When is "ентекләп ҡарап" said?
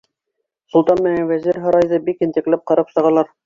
2.29-2.95